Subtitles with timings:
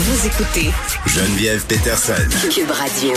[0.00, 0.70] Vous écoutez
[1.06, 2.12] Geneviève Peterson.
[2.54, 3.14] Cube Radio.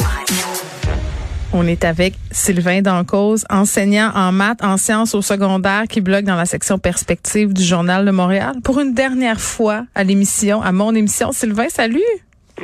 [1.54, 6.36] On est avec Sylvain Dancause, enseignant en maths, en sciences au secondaire, qui blogue dans
[6.36, 8.56] la section perspective du Journal de Montréal.
[8.64, 11.32] Pour une dernière fois à l'émission, à mon émission.
[11.32, 12.02] Sylvain, salut!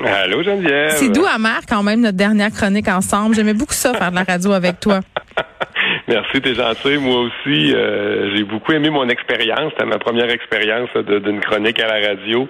[0.04, 0.96] Allô Geneviève.
[0.98, 3.36] C'est doux amer quand même notre dernière chronique ensemble.
[3.36, 5.02] J'aimais beaucoup ça faire de la radio avec toi.
[6.08, 6.98] Merci, t'es gentil.
[6.98, 9.72] Moi aussi, euh, j'ai beaucoup aimé mon expérience.
[9.72, 12.48] C'était ma première expérience d'une chronique à la radio.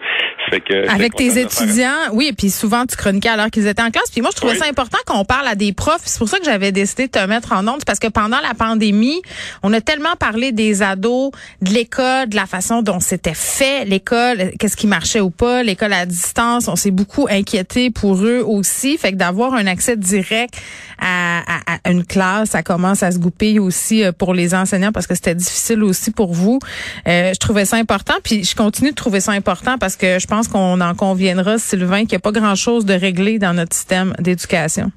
[0.51, 3.89] Fait que Avec tes étudiants, oui, et puis souvent tu chroniquais alors qu'ils étaient en
[3.89, 4.11] classe.
[4.11, 6.03] Puis moi, je trouvais ça important qu'on parle à des profs.
[6.05, 8.53] C'est pour ça que j'avais décidé de te mettre en ondes, parce que pendant la
[8.53, 9.23] pandémie,
[9.63, 11.31] on a tellement parlé des ados,
[11.61, 15.93] de l'école, de la façon dont c'était fait l'école, qu'est-ce qui marchait ou pas, l'école
[15.93, 16.67] à distance.
[16.67, 18.99] On s'est beaucoup inquiété pour eux aussi.
[18.99, 20.53] Fait que d'avoir un accès direct
[21.01, 23.17] à, à une classe, ça commence à se
[23.53, 26.59] goupper aussi euh, pour les enseignants parce que c'était difficile aussi pour vous.
[27.07, 30.27] Euh, je trouvais ça important, puis je continue de trouver ça important parce que je
[30.27, 34.13] pense qu'on en conviendra, Sylvain, qu'il n'y a pas grand-chose de réglé dans notre système
[34.19, 34.91] d'éducation.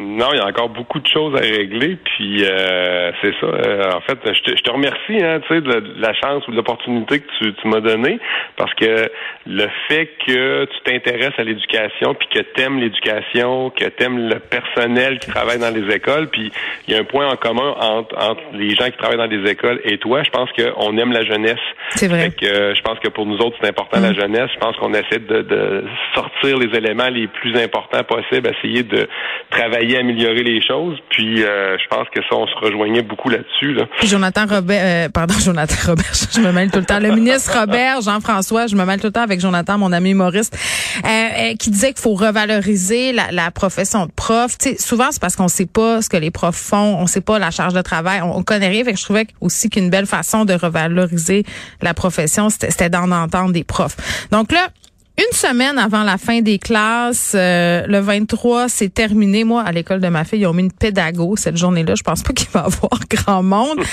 [0.00, 3.46] Non, il y a encore beaucoup de choses à régler, puis euh, c'est ça.
[3.46, 6.50] Euh, en fait, je te, je te remercie, hein, tu sais, de, la chance ou
[6.50, 8.18] de l'opportunité que tu, tu m'as donnée,
[8.56, 9.10] parce que
[9.46, 15.18] le fait que tu t'intéresses à l'éducation, puis que t'aimes l'éducation, que t'aimes le personnel
[15.18, 16.50] qui travaille dans les écoles, puis
[16.88, 19.50] il y a un point en commun entre, entre les gens qui travaillent dans les
[19.50, 20.22] écoles et toi.
[20.22, 21.60] Je pense qu'on aime la jeunesse.
[21.90, 22.30] C'est vrai.
[22.30, 24.20] que, euh, je pense que pour nous autres, c'est important la mm.
[24.20, 24.50] jeunesse.
[24.54, 29.08] Je pense qu'on essaie de, de sortir les éléments les plus importants possibles, essayer de
[29.50, 30.98] travailler améliorer les choses.
[31.10, 33.74] Puis euh, je pense que ça, on se rejoignait beaucoup là-dessus.
[33.74, 33.86] Là.
[34.02, 37.00] Jonathan Robert, euh, pardon, Jonathan Robert, je me mêle tout le temps.
[37.00, 40.56] Le ministre Robert, Jean-François, je me mêle tout le temps avec Jonathan, mon ami humoriste,
[41.04, 44.56] euh, qui disait qu'il faut revaloriser la, profession de prof.
[44.58, 47.38] sais, souvent, c'est parce qu'on sait pas ce que les profs font, on sait pas
[47.38, 48.84] la charge de travail, on, on connaît rien.
[48.84, 51.44] Fait que je trouvais aussi qu'une belle façon de revaloriser
[51.82, 53.96] la profession, c'était d'en entendre des profs.
[54.30, 54.68] Donc là,
[55.18, 59.44] une semaine avant la fin des classes, euh, le 23, c'est terminé.
[59.44, 61.94] Moi, à l'école de ma fille, ils ont mis une pédago cette journée-là.
[61.94, 63.78] Je pense pas qu'il va y avoir grand monde.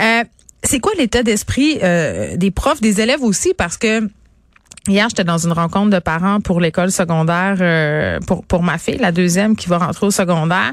[0.00, 0.24] Euh,
[0.62, 3.52] c'est quoi l'état d'esprit euh, des profs, des élèves aussi?
[3.54, 4.08] Parce que
[4.88, 9.12] Hier, j'étais dans une rencontre de parents pour l'école secondaire pour pour ma fille, la
[9.12, 10.72] deuxième qui va rentrer au secondaire.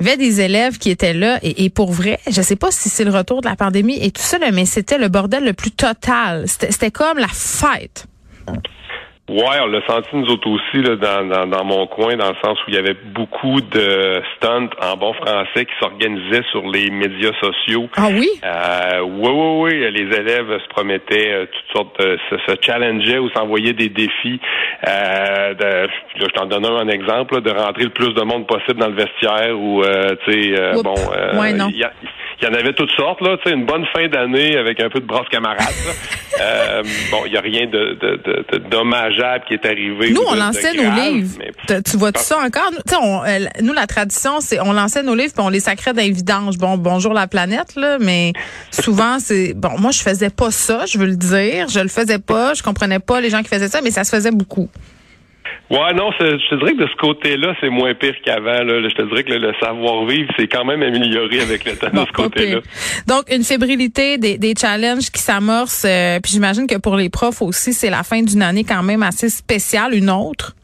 [0.00, 2.72] Il y avait des élèves qui étaient là et, et pour vrai, je sais pas
[2.72, 5.52] si c'est le retour de la pandémie et tout ça, mais c'était le bordel le
[5.52, 6.46] plus total.
[6.48, 8.06] C'était comme la fête.
[9.28, 12.36] Ouais, on l'a senti nous autres aussi là, dans, dans, dans, mon coin, dans le
[12.44, 16.90] sens où il y avait beaucoup de stunts en bon français qui s'organisaient sur les
[16.90, 17.88] médias sociaux.
[17.96, 18.28] Ah oui?
[18.44, 19.90] Euh, oui, oui, oui.
[19.90, 24.40] Les élèves se promettaient euh, toutes sortes de se, se challengeaient ou s'envoyaient des défis.
[24.86, 25.88] Euh, de,
[26.20, 29.58] je t'en donne un, exemple, de rentrer le plus de monde possible dans le vestiaire
[29.58, 30.94] ou euh, tu sais, euh, bon.
[31.36, 31.68] Ouais, non.
[31.72, 34.88] Il y en avait toutes sortes, là, tu sais, une bonne fin d'année avec un
[34.88, 35.58] peu de brosse camarade.
[36.40, 40.10] euh, bon, il n'y a rien de, de, de, dommageable qui est arrivé.
[40.10, 41.38] Nous, on lançait nos livres.
[41.84, 42.70] Tu vois tout ça encore?
[43.00, 43.22] On,
[43.62, 46.58] nous, la tradition, c'est on lançait nos livres puis on les sacrait dans les vidanges.
[46.58, 48.32] Bon, bonjour la planète, là, mais
[48.70, 49.54] souvent, c'est...
[49.54, 51.68] Bon, moi, je faisais pas ça, je veux le dire.
[51.68, 54.10] Je le faisais pas, je comprenais pas les gens qui faisaient ça, mais ça se
[54.10, 54.68] faisait beaucoup.
[55.70, 58.58] Ouais, non, je te dirais que de ce côté-là, c'est moins pire qu'avant.
[58.58, 62.12] Je te dirais que le, savoir-vivre, c'est quand même amélioré avec le temps de ce
[62.12, 62.60] côté-là.
[63.06, 65.84] Donc, une fébrilité, des, des challenges qui s'amorcent.
[65.84, 69.02] Euh, puis j'imagine que pour les profs aussi, c'est la fin d'une année quand même
[69.02, 70.54] assez spéciale, une autre.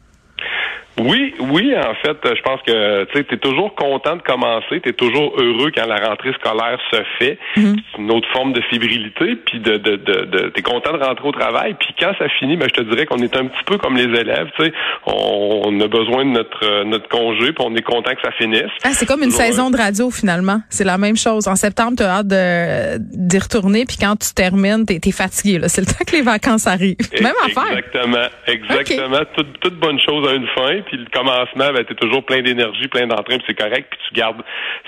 [0.99, 4.93] Oui, oui, en fait, je pense que tu es toujours content de commencer, tu es
[4.93, 7.39] toujours heureux quand la rentrée scolaire se fait.
[7.57, 7.75] Mhm.
[7.91, 11.27] C'est une autre forme de fébrilité, puis de, de, de, tu es content de rentrer
[11.27, 13.77] au travail, puis quand ça finit, ben, je te dirais qu'on est un petit peu
[13.77, 14.73] comme les élèves, tu sais,
[15.07, 18.71] on, a besoin de notre notre congé, puis on est content que ça finisse.
[18.83, 21.47] Ah, c'est comme une saison de radio finalement, c'est la même chose.
[21.47, 25.59] En septembre, tu as hâte d'y retourner, puis quand tu termines, tu es, fatigué.
[25.67, 26.97] C'est le temps que les vacances arrivent.
[27.21, 27.77] Même affaire.
[27.77, 29.19] Exactement, exactement.
[29.35, 32.41] Toute, toute bonne chose a une fin puis le commencement, ben, tu es toujours plein
[32.41, 34.41] d'énergie, plein d'entrain, puis c'est correct, puis tu gardes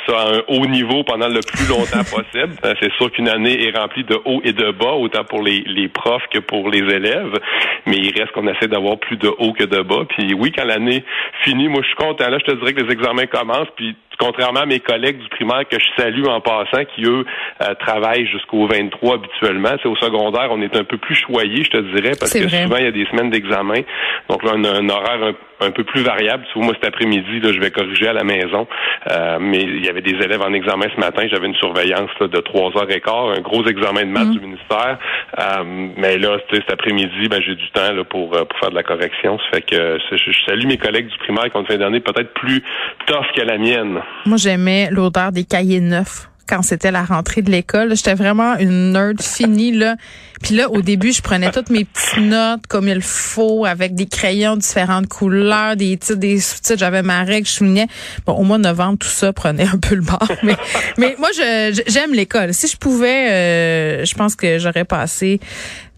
[0.08, 2.56] ça à un haut niveau pendant le plus longtemps possible.
[2.64, 5.64] Euh, c'est sûr qu'une année est remplie de hauts et de bas, autant pour les,
[5.68, 7.40] les profs que pour les élèves,
[7.86, 10.06] mais il reste qu'on essaie d'avoir plus de hauts que de bas.
[10.10, 11.04] Puis oui, quand l'année
[11.44, 12.30] finit, moi je suis content.
[12.30, 15.68] Là, je te dirais que les examens commencent, puis contrairement à mes collègues du primaire
[15.70, 17.26] que je salue en passant, qui eux
[17.62, 21.72] euh, travaillent jusqu'au 23 habituellement, c'est au secondaire, on est un peu plus choyé, je
[21.72, 23.82] te dirais, parce que souvent il y a des semaines d'examen.
[24.30, 26.46] Donc là, on a un horaire un, peu plus variable.
[26.52, 28.68] Tu vois, moi cet après-midi, là, je vais corriger à la maison,
[29.12, 31.28] euh, mais il y avait des élèves en examen ce matin.
[31.32, 34.34] J'avais une surveillance de trois heures et quart, un gros examen de maths mm.
[34.34, 34.98] du ministère.
[35.40, 35.64] Euh,
[35.98, 39.38] mais là, cet après-midi, ben j'ai du temps là, pour pour faire de la correction.
[39.40, 42.34] Ça fait que je, salue mes collègues du primaire qui ont une fin d'année peut-être
[42.34, 42.62] plus
[43.06, 44.02] tough que la mienne.
[44.26, 47.96] Moi, j'aimais l'odeur des cahiers neufs quand c'était la rentrée de l'école.
[47.96, 49.96] J'étais vraiment une nerd finie là.
[50.44, 54.06] Puis là, au début, je prenais toutes mes petites notes comme il faut, avec des
[54.06, 56.80] crayons de différentes couleurs, des titres, des sous-titres.
[56.80, 57.88] J'avais ma règle, je soulignais.
[58.26, 60.28] Bon, au mois de novembre, tout ça prenait un peu le bord.
[60.98, 62.54] Mais, moi, j'aime l'école.
[62.54, 65.40] Si je pouvais, euh, je pense que j'aurais passé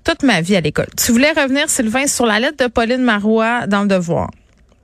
[0.04, 0.88] toute ma vie à l'école.
[0.96, 4.30] Tu voulais revenir, Sylvain, sur la lettre de Pauline Marois dans le Devoir.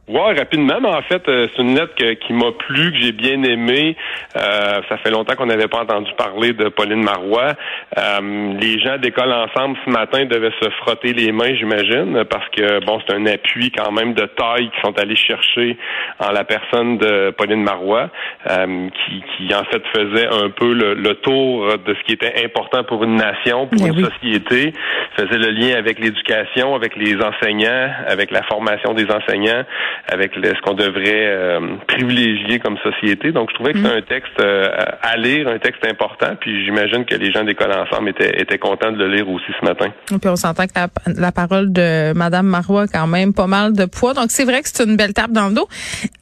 [0.09, 3.41] Ouais, rapidement, mais en fait, euh, c'est une lettre qui m'a plu, que j'ai bien
[3.41, 3.95] aimé.
[4.35, 7.53] Euh, ça fait longtemps qu'on n'avait pas entendu parler de Pauline Marois.
[7.97, 12.83] Euh, les gens d'école ensemble ce matin devaient se frotter les mains, j'imagine, parce que
[12.85, 15.77] bon, c'est un appui quand même de taille qu'ils sont allés chercher
[16.19, 18.09] en la personne de Pauline Marois,
[18.45, 23.05] qui, qui en fait faisait un peu le, tour de ce qui était important pour
[23.05, 24.73] une nation, pour une société,
[25.15, 29.63] faisait le lien avec l'éducation, avec les enseignants, avec la formation des enseignants
[30.07, 33.31] avec ce qu'on devrait euh, privilégier comme société.
[33.31, 33.97] Donc, je trouvais que c'est mm.
[33.97, 34.69] un texte euh,
[35.01, 38.91] à lire, un texte important, puis j'imagine que les gens d'école ensemble étaient, étaient contents
[38.91, 39.87] de le lire aussi ce matin.
[40.13, 40.73] Et puis on s'entend que
[41.05, 44.13] la, parole de Madame Marois a quand même pas mal de poids.
[44.13, 45.67] Donc, c'est vrai que c'est une belle tape dans le dos.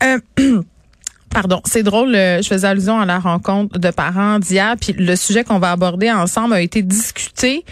[0.03, 0.17] Euh,
[1.33, 5.45] Pardon, c'est drôle, je faisais allusion à la rencontre de parents d'hier, puis le sujet
[5.45, 7.63] qu'on va aborder ensemble a été discuté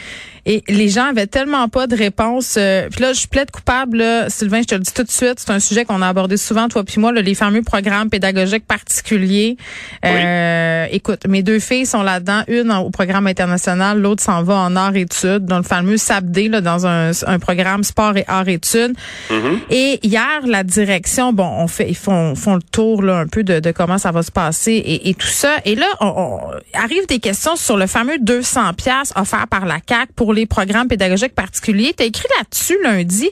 [0.45, 2.56] et les gens avaient tellement pas de réponse.
[2.57, 5.36] Euh, puis là, je plaide coupable, là, Sylvain, je te le dis tout de suite,
[5.38, 9.57] c'est un sujet qu'on a abordé souvent, toi puis moi, les fameux programmes pédagogiques particuliers.
[10.06, 14.75] Euh, écoute, mes deux filles sont là-dedans, une au programme international, l'autre s'en va en
[14.75, 18.95] art-études, dans le fameux SAPD, là, dans un, programme sport et art-études.
[19.30, 19.57] Mm-hmm.
[19.69, 23.44] Et hier, la direction, bon, on fait, ils font, font le tour là, un peu
[23.44, 25.57] de, de comment ça va se passer et, et tout ça.
[25.65, 26.39] Et là, on, on,
[26.74, 30.87] arrive des questions sur le fameux 200 pièces offert par la CAC pour les programmes
[30.87, 31.93] pédagogiques particuliers.
[31.95, 33.29] Tu as écrit là-dessus lundi.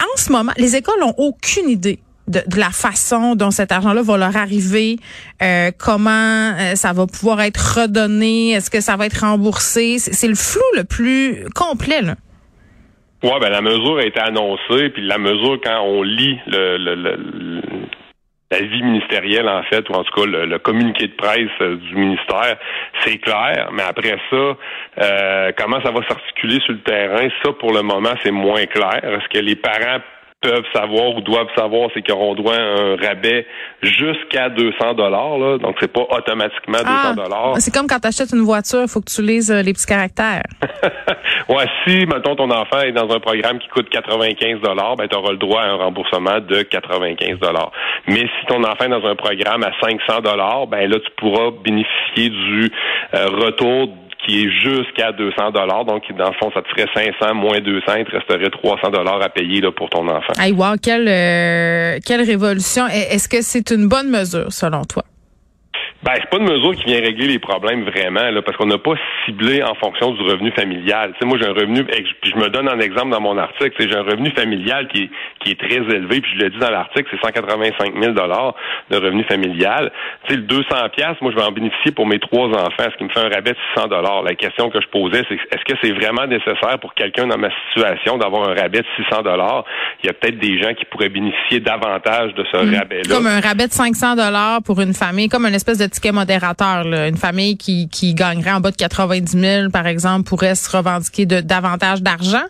[0.00, 1.98] En ce moment, les écoles ont aucune idée
[2.28, 4.96] de, la façon dont cet argent-là va leur arriver,
[5.42, 9.98] euh, comment euh, ça va pouvoir être redonné, est-ce que ça va être remboursé?
[9.98, 12.02] C'est le flou le plus complet.
[12.02, 12.16] Là.
[13.22, 17.62] Ouais, ben la mesure a été annoncée, puis la mesure quand on lit le
[18.50, 21.96] la vie ministérielle, en fait, ou en tout cas le, communiqué de presse euh, du
[21.96, 22.56] ministère,
[23.04, 23.68] c'est clair.
[23.72, 24.56] Mais après ça,
[25.02, 29.00] euh, comment ça va s'articuler sur le terrain, ça, pour le moment, c'est moins clair.
[29.02, 30.00] Est-ce que les parents
[30.40, 33.46] peuvent savoir ou doivent savoir, c'est qu'ils auront droit à un rabais
[33.82, 35.58] jusqu'à 200 dollars.
[35.58, 37.54] Donc, c'est pas automatiquement 200 ah, dollars.
[37.58, 39.86] c'est comme quand tu achètes une voiture, il faut que tu lises euh, les petits
[39.86, 40.44] caractères.
[41.48, 45.16] ouais, si, mettons, ton enfant est dans un programme qui coûte 95 dollars, ben, tu
[45.16, 47.72] auras le droit à un remboursement de 95 dollars.
[48.06, 51.50] Mais si ton enfant est dans un programme à 500 dollars, ben là, tu pourras
[51.64, 52.70] bénéficier du
[53.14, 53.88] euh, retour
[54.28, 55.84] qui est jusqu'à 200 dollars.
[55.86, 59.22] Donc, dans le fond, ça te ferait 500 moins 200, il te resterait 300 dollars
[59.22, 60.34] à payer là, pour ton enfant.
[60.38, 62.86] Hey, wow, quelle, euh, quelle révolution.
[62.86, 65.04] Est-ce que c'est une bonne mesure selon toi?
[66.00, 68.78] Ben, c'est pas une mesure qui vient régler les problèmes vraiment, là, parce qu'on n'a
[68.78, 71.10] pas ciblé en fonction du revenu familial.
[71.12, 73.74] Tu sais, moi, j'ai un revenu, puis je me donne un exemple dans mon article,
[73.80, 75.10] j'ai un revenu familial qui est,
[75.40, 79.24] qui est très élevé, puis je l'ai dit dans l'article, c'est 185 000 de revenu
[79.24, 79.90] familial.
[80.28, 80.66] Tu sais, le 200
[80.96, 83.28] pièces, moi, je vais en bénéficier pour mes trois enfants, ce qui me fait un
[83.28, 83.88] rabais de 600
[84.22, 87.50] La question que je posais, c'est est-ce que c'est vraiment nécessaire pour quelqu'un dans ma
[87.66, 89.22] situation d'avoir un rabais de 600
[90.04, 92.78] Il y a peut-être des gens qui pourraient bénéficier davantage de ce hmm.
[92.78, 93.16] rabais-là.
[93.16, 94.14] Comme un rabais de 500
[94.64, 96.10] pour une famille, comme une espèce de ticket.
[96.10, 101.26] Une famille qui, qui gagnerait en bas de 90 000, par exemple, pourrait se revendiquer
[101.26, 102.44] de davantage d'argent?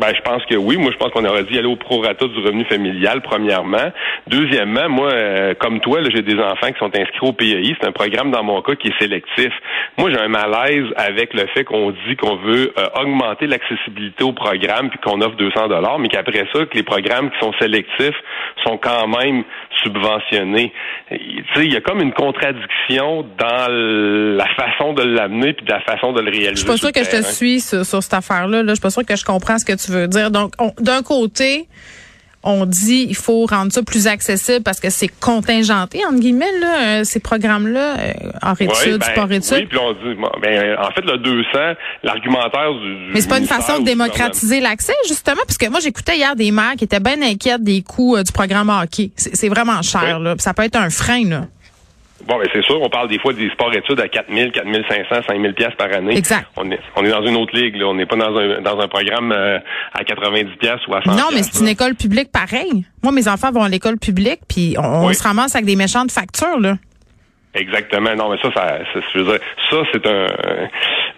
[0.00, 0.78] Ben, je pense que oui.
[0.78, 3.92] Moi, je pense qu'on aurait dû aller au prorata du revenu familial, premièrement.
[4.28, 7.76] Deuxièmement, moi, euh, comme toi, j'ai des enfants qui sont inscrits au PEI.
[7.78, 9.52] C'est un programme, dans mon cas, qui est sélectif.
[9.98, 14.32] Moi, j'ai un malaise avec le fait qu'on dit qu'on veut euh, augmenter l'accessibilité au
[14.32, 18.16] programme puis qu'on offre 200 dollars, mais qu'après ça, que les programmes qui sont sélectifs
[18.64, 19.44] sont quand même
[19.82, 20.72] subventionnés.
[21.10, 26.12] Il y a comme une contradiction dans la façon de l'amener puis de la façon
[26.12, 26.50] de le réaliser.
[26.52, 28.62] Je suis pas sûr que je te suis sur, cette affaire-là.
[28.62, 28.68] Là.
[28.68, 30.30] Je suis pas sûr que je comprends ce que tu veux dire.
[30.30, 31.68] Donc, d'un côté,
[32.42, 37.00] on dit il faut rendre ça plus accessible parce que c'est contingenté entre guillemets là,
[37.00, 39.58] euh, ces programmes là euh, en études, ben, sport études.
[39.58, 41.48] Oui, puis on dit ben, en fait le 200,
[42.02, 46.16] l'argumentaire du, Mais c'est pas une façon de démocratiser l'accès justement parce que moi j'écoutais
[46.16, 49.10] hier des mères qui étaient bien inquiètes des coûts euh, du programme hockey.
[49.16, 51.42] C'est vraiment cher là, ça peut être un frein là.
[52.26, 55.22] Bon, mais c'est sûr, on parle des fois des sports-études à 4 000, 4 500,
[55.26, 56.16] 5 000 pièces par année.
[56.16, 56.46] Exact.
[56.56, 57.86] On est, on est dans une autre ligue, là.
[57.86, 59.58] On n'est pas dans un, dans un programme euh,
[59.92, 62.84] à 90 pièces ou à 100 Non, mais c'est une école publique pareil.
[63.02, 66.60] Moi, mes enfants vont à l'école publique, puis on, se ramasse avec des méchantes factures,
[66.60, 66.76] là.
[67.54, 68.14] Exactement.
[68.14, 68.78] Non, mais ça, ça,
[69.14, 69.38] dire,
[69.70, 70.26] ça, c'est un.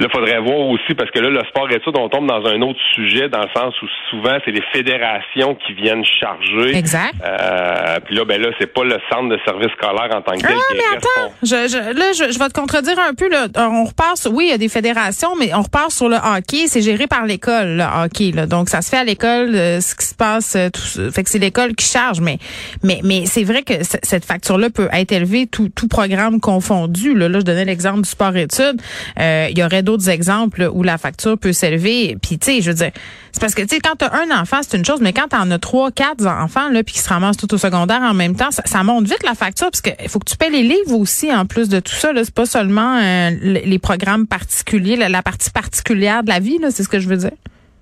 [0.02, 2.80] Là, faudrait voir aussi, parce que là, le sport études, on tombe dans un autre
[2.96, 6.76] sujet, dans le sens où souvent, c'est les fédérations qui viennent charger.
[6.76, 7.14] Exact.
[7.24, 10.40] Euh, puis là, ben là, c'est pas le centre de service scolaire en tant que
[10.40, 13.28] tel ah, mais attends, je, je, là, je, je, vais te contredire un peu.
[13.28, 13.46] Là.
[13.56, 16.66] On repart sur, oui, il y a des fédérations, mais on repart sur le hockey.
[16.66, 18.32] C'est géré par l'école, le hockey.
[18.32, 18.46] Là.
[18.46, 20.56] Donc, ça se fait à l'école, euh, ce qui se passe.
[20.56, 22.20] Euh, tout, fait que c'est l'école qui charge.
[22.20, 22.38] Mais,
[22.82, 27.14] mais, mais c'est vrai que cette facture-là peut être élevée, tout, tout programme confondu.
[27.14, 28.82] Là, là je donnais l'exemple du sport-études.
[29.20, 32.16] Euh, il y aurait d'autres exemples où la facture peut s'élever.
[32.20, 32.90] Puis, tu sais, je veux dire,
[33.32, 35.28] c'est parce que, tu sais, quand tu as un enfant, c'est une chose, mais quand
[35.28, 38.14] tu en as trois, quatre enfants, là, puis qui se ramassent tout au secondaire en
[38.14, 40.94] même temps, ça, monte vite la facture, parce qu'il faut que tu paies les livres
[40.94, 42.10] aussi, en plus de tout ça.
[42.14, 46.88] C'est pas seulement euh, les programmes particuliers, la, partie particulière de la vie, c'est ce
[46.88, 47.32] que je veux dire.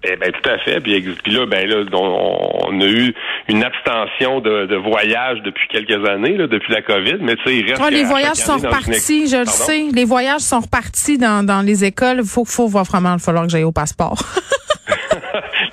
[0.03, 0.81] Eh ben tout à fait.
[0.81, 3.15] Puis, là, ben là, on, a eu
[3.49, 7.19] une abstention de, de voyages depuis quelques années, là, depuis la COVID.
[7.21, 7.91] Mais tu sais, il reste.
[7.91, 9.89] les voyages sont repartis, je le sais.
[9.93, 12.25] Les voyages sont repartis dans, dans les écoles.
[12.25, 14.19] Faut, faut voir vraiment, il falloir que j'aille au passeport.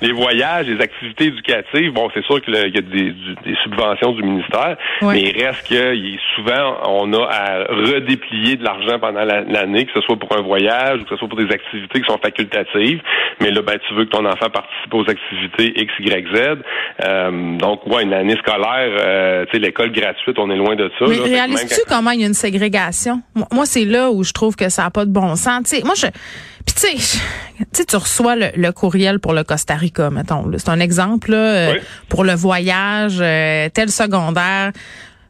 [0.00, 3.14] les voyages, les activités éducatives, bon, c'est sûr qu'il y a des,
[3.62, 5.94] subventions du ministère, mais il reste que
[6.36, 11.00] souvent, on a à redéplier de l'argent pendant l'année, que ce soit pour un voyage
[11.00, 13.00] ou que ce soit pour des activités qui sont facultatives.
[13.40, 16.58] Mais là, ben, tu veux que ton enfant participe aux activités X, Y, Z.
[17.04, 20.90] Euh, donc, ouais, une année scolaire, euh, tu sais, l'école gratuite, on est loin de
[20.98, 21.04] ça.
[21.08, 23.22] Mais réalises-tu comment il y a une ségrégation?
[23.52, 25.66] Moi, c'est là où je trouve que ça n'a pas de bon sens.
[25.66, 26.06] sais, moi, je
[26.68, 27.00] puis tu
[27.72, 30.50] sais, tu reçois le, courriel pour le Costa Rica, mettons.
[30.56, 31.74] C'est un exemple là, euh,
[32.08, 34.72] pour le voyage euh, tel secondaire.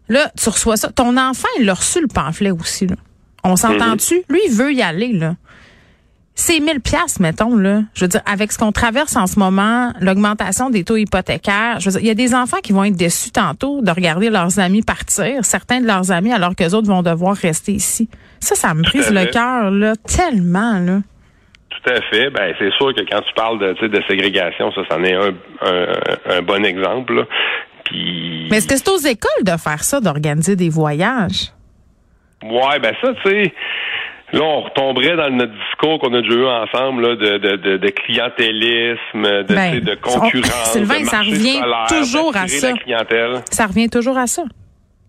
[0.09, 0.91] Là, tu reçois ça.
[0.91, 2.87] Ton enfant, il a reçu le pamphlet aussi.
[2.87, 2.97] Là.
[3.45, 4.15] On s'entend-tu?
[4.17, 4.23] Mhm.
[4.31, 5.13] Lui, il veut y aller.
[5.13, 5.35] là.
[6.41, 7.83] C'est 1000 pièces mettons là.
[7.95, 11.87] Je veux dire avec ce qu'on traverse en ce moment, l'augmentation des taux hypothécaires, je
[11.87, 14.61] veux dire, il y a des enfants qui vont être déçus tantôt de regarder leurs
[14.61, 18.09] amis partir, certains de leurs amis alors que les autres vont devoir rester ici.
[18.39, 21.01] Ça ça me brise le cœur là tellement là.
[21.83, 22.31] Tout à fait.
[22.31, 25.35] Ben, c'est sûr que quand tu parles de, de ségrégation, ça, c'en est un,
[26.27, 27.27] un, bon exemple.
[27.85, 28.49] Puis...
[28.51, 31.53] Mais est-ce que c'est aux écoles de faire ça, d'organiser des voyages?
[32.43, 33.53] Ouais, ben ça, tu sais.
[34.33, 37.89] Là, on retomberait dans notre discours qu'on a déjà eu ensemble là, de, de, de,
[37.89, 40.73] clientélisme, de, ben, de concurrence.
[40.73, 42.73] Sylvain, ça revient toujours à ça.
[43.51, 44.43] Ça revient toujours à ça.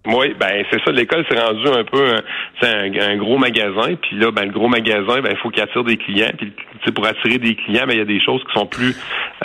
[0.08, 0.92] Oui, ben c'est ça.
[0.92, 2.16] L'école s'est rendue un peu
[2.62, 5.84] un, un, gros magasin, puis là, ben le gros magasin, ben il faut qu'il attire
[5.84, 6.32] des clients.
[6.38, 8.96] Puis pour attirer des clients, ben il y a des choses qui sont plus,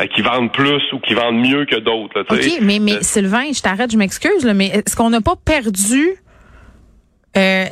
[0.00, 2.24] euh, qui vendent plus ou qui vendent mieux que d'autres.
[2.30, 6.14] Ok, mais mais Sylvain, je t'arrête, je m'excuse, mais est-ce qu'on n'a pas perdu
[7.36, 7.64] euh,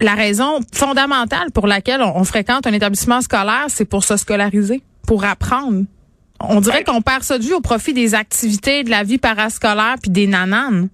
[0.00, 5.24] la raison fondamentale pour laquelle on, fréquente un établissement scolaire, c'est pour se scolariser, pour
[5.24, 5.84] apprendre?
[6.40, 9.96] On dirait qu'on perd ça de vue au profit des activités de la vie parascolaire
[10.00, 10.88] puis des nananes.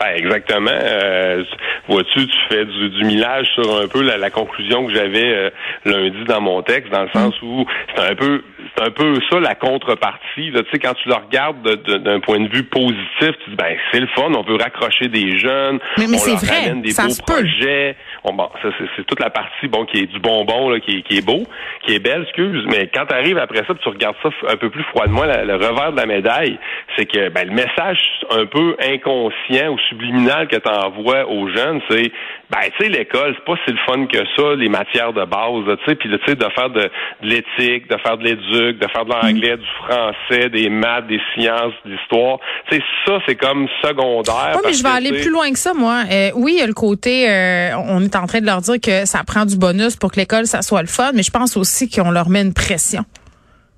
[0.00, 0.70] Ben, exactement.
[0.70, 1.42] Euh,
[1.88, 5.50] vois-tu, tu fais du, du, millage sur un peu la, conclusion que j'avais euh,
[5.84, 8.42] lundi dans mon texte, dans le sens où c'est un peu
[8.76, 10.50] c'est un peu ça la contrepartie.
[10.50, 10.62] Là.
[10.62, 13.98] Tu sais, quand tu le regardes d'un point de vue positif, tu dis ben c'est
[13.98, 17.96] le fun, on veut raccrocher des jeunes, mais, mais on leur vrai, des beaux projets.
[18.24, 21.18] bon, ça c'est toute la partie bon qui est du bonbon là, qui, est, qui
[21.18, 21.42] est beau,
[21.84, 22.64] qui est belle, excuse.
[22.68, 25.90] Mais quand tu arrives après ça, tu regardes ça un peu plus froidement, le revers
[25.90, 26.56] de la médaille,
[26.96, 27.98] c'est que ben, le message
[28.30, 32.12] un peu inconscient ou subliminal que tu envoies aux jeunes, c'est
[32.50, 35.78] ben tu sais l'école, c'est pas si le fun que ça, les matières de base,
[35.78, 36.90] tu sais, puis tu sais de faire de,
[37.22, 41.74] l'éthique, de faire de l'éduc, de faire de l'anglais, du français, des maths, des sciences,
[41.84, 42.38] de l'histoire.
[42.70, 44.52] Tu sais ça c'est comme secondaire.
[44.54, 46.04] Oui, mais je vais aller plus loin que ça moi.
[46.10, 48.80] Euh, oui, il y a le côté euh, on est en train de leur dire
[48.80, 51.56] que ça prend du bonus pour que l'école ça soit le fun, mais je pense
[51.56, 53.04] aussi qu'on leur met une pression.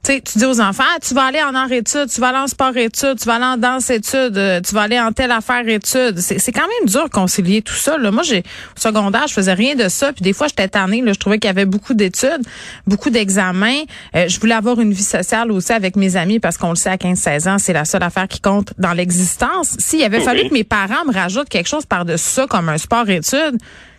[0.03, 2.29] Tu sais, tu dis aux enfants, ah, tu vas aller en art études, tu vas
[2.29, 5.13] aller en sport études, tu vas aller en danse études, euh, tu vas aller en
[5.13, 6.19] telle affaire études.
[6.19, 7.99] C'est quand même dur de concilier tout ça.
[7.99, 8.11] Là.
[8.11, 10.15] Moi, j'ai au secondaire, je faisais rien de ça.
[10.15, 11.03] Puis des fois, j'étais tannée.
[11.03, 12.43] Là, je trouvais qu'il y avait beaucoup d'études,
[12.87, 13.83] beaucoup d'examens.
[14.17, 16.89] Euh, je voulais avoir une vie sociale aussi avec mes amis parce qu'on le sait,
[16.89, 19.77] à 15-16 ans, c'est la seule affaire qui compte dans l'existence.
[19.79, 23.09] S'il avait fallu que mes parents me rajoutent quelque chose par-dessus ça, comme un sport
[23.09, 23.59] études,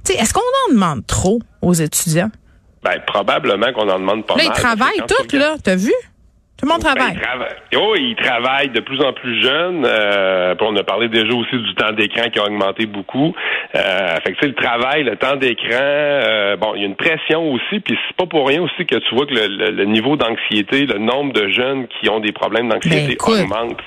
[0.09, 2.31] est-ce qu'on en demande trop aux étudiants?
[2.83, 4.45] Ben, probablement qu'on en demande pas mal.
[4.45, 5.55] Là, ils travaillent tous, là.
[5.63, 5.93] T'as vu?
[6.61, 7.17] Tout le monde ben, travaille.
[7.75, 9.83] oh, ils travaillent de plus en plus jeunes.
[9.83, 13.33] Euh, on a parlé déjà aussi du temps d'écran qui a augmenté beaucoup.
[13.75, 17.51] Euh, fait que le travail, le temps d'écran, euh, bon, il y a une pression
[17.51, 20.99] aussi, puis c'est pas pour rien aussi que tu vois que le, niveau d'anxiété, le
[20.99, 23.79] nombre de jeunes qui ont des problèmes d'anxiété ben, augmente.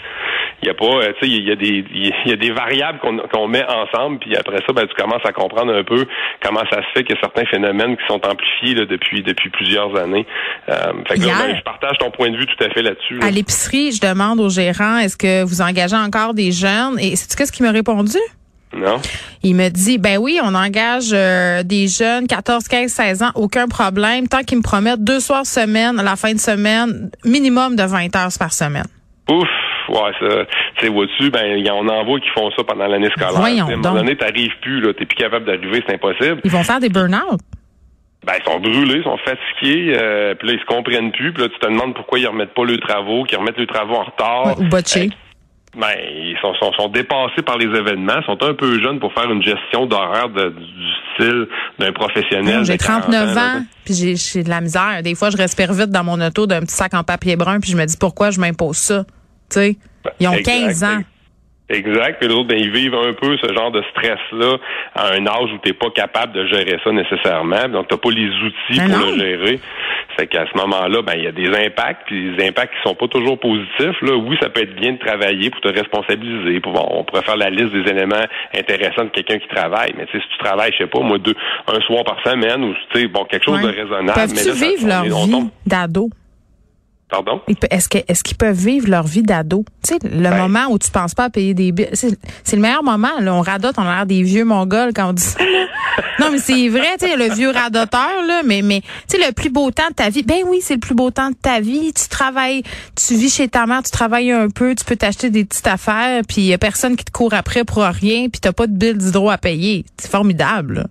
[0.65, 2.51] Il y a pas, euh, tu sais, il y a des, il y a des
[2.51, 6.07] variables qu'on met ensemble, puis après ça, ben, tu commences à comprendre un peu
[6.43, 10.27] comment ça se fait que certains phénomènes qui sont amplifiés depuis depuis plusieurs années.
[10.71, 13.21] Euh, fait que ben, je partage ton point de vue tout à fait là-dessus.
[13.23, 16.99] À l'épicerie, je demande aux gérants, est-ce que vous engagez encore des jeunes?
[16.99, 18.17] Et c'est ce qu'il m'a répondu?
[18.75, 19.01] Non?
[19.43, 23.69] Il me dit, ben oui, on engage euh, des jeunes, 14, 15, 16 ans, aucun
[23.69, 28.17] problème, tant qu'ils me promettent deux soirs semaine, la fin de semaine, minimum de 20
[28.17, 28.87] heures par semaine.
[29.31, 29.49] Ouf,
[29.89, 30.45] ouais, ça,
[30.77, 33.33] tu sais, vois-tu, ben, on en voit qui font ça pendant l'année scolaire.
[33.35, 36.41] Voyons à un moment donné, t'arrives plus, là, t'es plus capable d'arriver, c'est impossible.
[36.45, 37.41] Ils vont faire des burn-out.
[38.27, 41.43] Ben, ils sont brûlés, ils sont fatigués, euh, puis là, ils se comprennent plus, puis
[41.43, 44.05] là, tu te demandes pourquoi ils remettent pas leurs travaux, qu'ils remettent leurs travaux en
[44.05, 44.59] retard.
[44.59, 45.11] Ou botchés.
[45.77, 49.29] Ben, ils sont, sont, sont dépassés par les événements, sont un peu jeunes pour faire
[49.31, 51.49] une gestion d'horaire de- du style
[51.81, 52.61] d'un professionnel.
[52.61, 53.43] De J'ai 40 39 là.
[53.57, 55.01] ans, puis j'ai j'ai de la misère.
[55.03, 57.73] Des fois, je respire vite dans mon auto d'un petit sac en papier brun, puis
[57.73, 59.05] je me dis pourquoi je m'impose ça?
[59.51, 59.77] Tu sais,
[60.21, 61.01] ils ont Exact, 15 ans.
[61.71, 62.19] Exact.
[62.21, 64.59] Puis l'autre, ben, ils vivent un peu ce genre de stress-là
[64.95, 67.69] à un âge où tu n'es pas capable de gérer ça nécessairement.
[67.71, 69.13] Donc, tu n'as pas les outils Ben pour non.
[69.13, 69.61] le gérer.
[70.19, 72.95] Fait qu'à ce moment-là, ben, il y a des impacts, puis des impacts qui sont
[72.95, 73.99] pas toujours positifs.
[74.03, 76.61] Là, oui, ça peut être bien de travailler pour te responsabiliser.
[76.61, 78.25] Pour, bon, on pourrait faire la liste des éléments
[78.57, 79.95] intéressants de quelqu'un qui travaille.
[79.97, 81.35] Mais tu sais, si tu travailles, je sais pas, moi, deux,
[81.67, 83.73] un soir par semaine, ou tu sais, bon, quelque chose Ouais.
[83.73, 84.21] de raisonnable.
[84.35, 86.11] mais Peuvent-tu vivre leur on vie d'ado?
[87.09, 87.41] Pardon?
[87.71, 89.65] Est-ce qu'ils peuvent vivre leur vie d'ado?
[89.87, 90.37] Tu sais, le Ben.
[90.37, 93.21] moment où tu penses pas à payer des billes, c'est le meilleur moment.
[93.21, 93.35] Là.
[93.35, 95.39] On radote, on a l'air des vieux mongols quand on dit ça.
[96.19, 99.33] non, mais c'est vrai, tu sais, le vieux radoteur, là, mais, mais tu sais, le
[99.33, 101.61] plus beau temps de ta vie, ben oui, c'est le plus beau temps de ta
[101.61, 101.93] vie.
[101.93, 102.63] Tu travailles,
[102.97, 106.23] tu vis chez ta mère, tu travailles un peu, tu peux t'acheter des petites affaires,
[106.27, 108.73] puis il y a personne qui te court après pour rien, puis t'as pas de
[108.73, 109.85] bill d'hydro à payer.
[109.99, 110.75] C'est formidable.
[110.75, 110.85] là.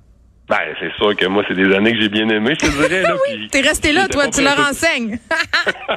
[0.49, 3.01] Ben, c'est sûr que moi, c'est des années que j'ai bien aimé, je te dirais.
[3.03, 5.17] Là, puis- T'es resté là, toi, tu leur enseignes.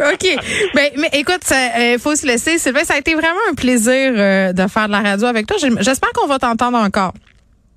[0.00, 0.36] OK.
[0.74, 1.42] Ben, mais écoute,
[1.78, 2.58] il faut se laisser.
[2.58, 5.56] Sylvain, ça a été vraiment un plaisir euh, de faire de la radio avec toi.
[5.80, 7.12] J'espère qu'on va t'entendre encore.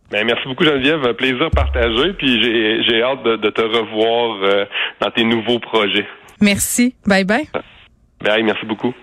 [0.10, 1.14] Ben, merci beaucoup, Geneviève.
[1.16, 2.14] Plaisir partagé.
[2.14, 4.66] Puis j'ai j'ai hâte de, de te revoir euh,
[5.02, 6.08] dans tes nouveaux projets.
[6.40, 6.96] Merci.
[7.06, 7.48] Bye bye.
[8.24, 8.94] Ben, merci beaucoup.